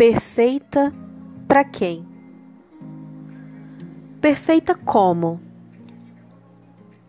[0.00, 0.94] perfeita
[1.46, 2.08] para quem?
[4.18, 5.38] Perfeita como?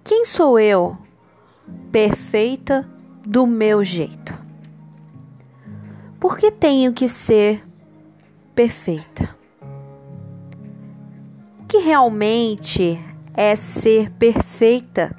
[0.04, 0.97] Quem sou eu?
[1.89, 2.85] Perfeita
[3.25, 4.38] do meu jeito.
[6.20, 7.66] Por que tenho que ser
[8.54, 9.38] perfeita?
[11.62, 12.99] O que realmente
[13.34, 15.16] é ser perfeita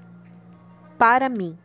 [0.98, 1.56] para mim?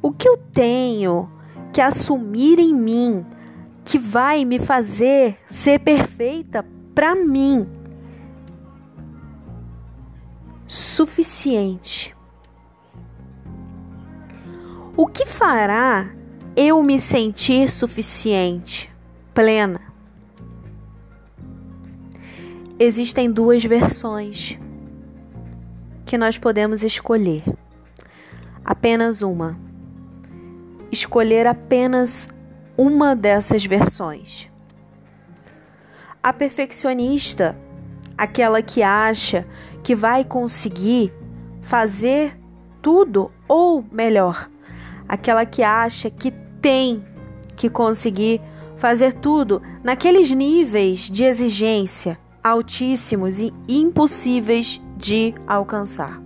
[0.00, 1.33] O que eu tenho
[1.74, 3.26] que assumir em mim
[3.84, 7.68] que vai me fazer ser perfeita para mim?
[10.68, 12.16] Suficiente.
[14.96, 16.14] O que fará
[16.54, 18.88] eu me sentir suficiente,
[19.34, 19.80] plena?
[22.78, 24.56] Existem duas versões
[26.06, 27.42] que nós podemos escolher.
[28.64, 29.73] Apenas uma.
[30.94, 32.28] Escolher apenas
[32.78, 34.48] uma dessas versões.
[36.22, 37.58] A perfeccionista,
[38.16, 39.44] aquela que acha
[39.82, 41.12] que vai conseguir
[41.62, 42.38] fazer
[42.80, 44.48] tudo ou melhor,
[45.08, 46.30] aquela que acha que
[46.62, 47.04] tem
[47.56, 48.40] que conseguir
[48.76, 56.22] fazer tudo naqueles níveis de exigência altíssimos e impossíveis de alcançar.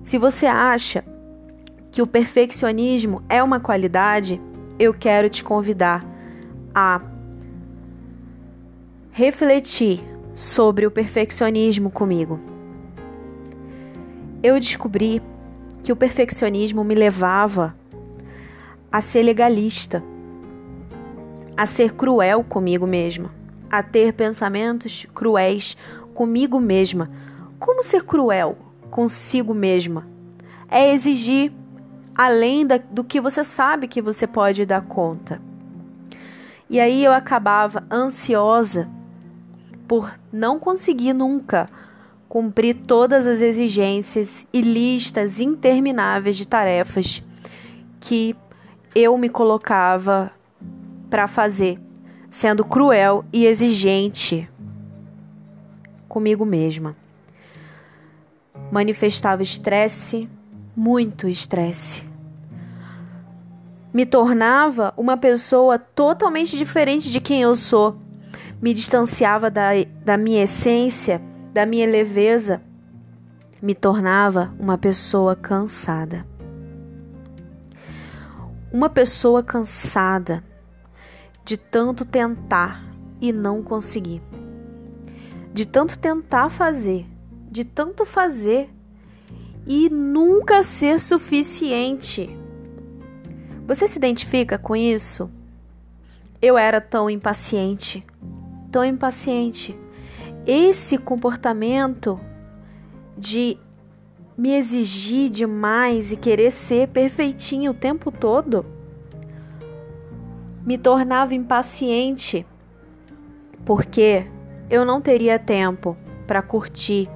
[0.00, 1.04] Se você acha
[1.94, 4.40] que o perfeccionismo é uma qualidade,
[4.80, 6.04] eu quero te convidar
[6.74, 7.00] a
[9.12, 10.02] refletir
[10.34, 12.40] sobre o perfeccionismo comigo.
[14.42, 15.22] Eu descobri
[15.84, 17.76] que o perfeccionismo me levava
[18.90, 20.02] a ser legalista,
[21.56, 23.30] a ser cruel comigo mesma,
[23.70, 25.76] a ter pensamentos cruéis
[26.12, 27.08] comigo mesma.
[27.56, 28.58] Como ser cruel
[28.90, 30.04] consigo mesma?
[30.68, 31.52] É exigir
[32.14, 35.40] além da, do que você sabe que você pode dar conta.
[36.68, 38.88] E aí eu acabava ansiosa
[39.86, 41.68] por não conseguir nunca
[42.28, 47.22] cumprir todas as exigências e listas intermináveis de tarefas
[48.00, 48.34] que
[48.94, 50.32] eu me colocava
[51.10, 51.78] para fazer,
[52.30, 54.48] sendo cruel e exigente
[56.08, 56.96] comigo mesma.
[58.70, 60.28] Manifestava estresse,
[60.76, 62.02] muito estresse.
[63.92, 67.96] Me tornava uma pessoa totalmente diferente de quem eu sou.
[68.60, 69.70] Me distanciava da,
[70.04, 71.20] da minha essência
[71.54, 72.60] da minha leveza,
[73.62, 76.26] me tornava uma pessoa cansada.
[78.72, 80.42] Uma pessoa cansada
[81.44, 82.84] de tanto tentar
[83.20, 84.20] e não conseguir.
[85.52, 87.06] De tanto tentar fazer,
[87.48, 88.68] de tanto fazer
[89.66, 92.36] e nunca ser suficiente.
[93.66, 95.30] Você se identifica com isso?
[96.40, 98.04] Eu era tão impaciente,
[98.70, 99.76] tão impaciente
[100.46, 102.20] esse comportamento
[103.16, 103.56] de
[104.36, 108.66] me exigir demais e querer ser perfeitinho o tempo todo
[110.66, 112.46] me tornava impaciente
[113.64, 114.26] porque
[114.68, 115.96] eu não teria tempo
[116.26, 117.08] para curtir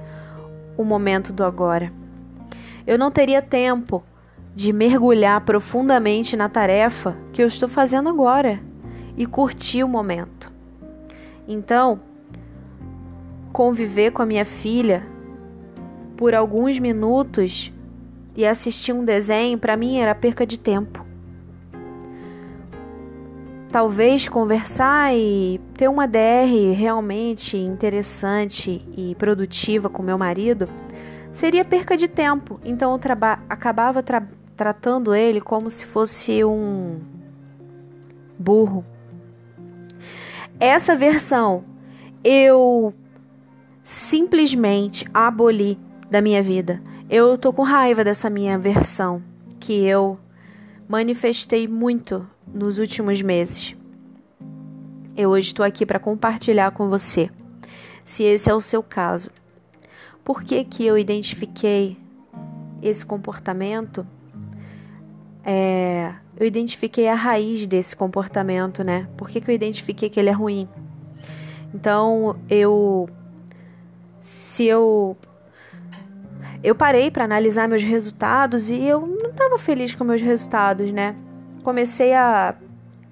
[0.77, 1.98] o momento do agora.
[2.89, 4.03] Eu não teria tempo
[4.55, 8.59] de mergulhar profundamente na tarefa que eu estou fazendo agora
[9.15, 10.51] e curtir o momento.
[11.47, 11.99] Então,
[13.53, 15.05] conviver com a minha filha
[16.17, 17.71] por alguns minutos
[18.35, 21.05] e assistir um desenho, para mim era perca de tempo.
[23.71, 30.67] Talvez conversar e ter uma DR realmente interessante e produtiva com meu marido
[31.31, 32.59] seria perca de tempo.
[32.63, 32.99] Então eu
[33.49, 36.99] acabava tra tratando ele como se fosse um
[38.37, 38.83] burro.
[40.59, 41.63] Essa versão
[42.21, 42.93] eu
[43.81, 45.77] simplesmente abolir
[46.11, 46.81] da minha vida.
[47.09, 49.23] Eu tô com raiva dessa minha versão
[49.59, 50.19] que eu
[50.87, 53.75] manifestei muito nos últimos meses.
[55.15, 57.29] Eu hoje estou aqui para compartilhar com você,
[58.03, 59.31] se esse é o seu caso.
[60.29, 61.97] Por que, que eu identifiquei
[62.83, 64.05] esse comportamento?
[65.43, 69.09] É, eu identifiquei a raiz desse comportamento, né?
[69.17, 70.69] Por que, que eu identifiquei que ele é ruim?
[71.73, 73.09] Então eu
[74.21, 75.17] se eu
[76.61, 81.15] eu parei para analisar meus resultados e eu não estava feliz com meus resultados, né?
[81.63, 82.53] Comecei a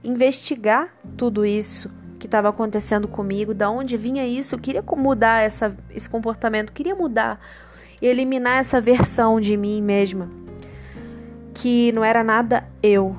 [0.04, 5.76] investigar tudo isso que estava acontecendo comigo, da onde vinha isso, eu queria mudar essa,
[5.90, 7.40] esse comportamento, queria mudar
[8.02, 10.30] e eliminar essa versão de mim mesma
[11.54, 13.16] que não era nada eu,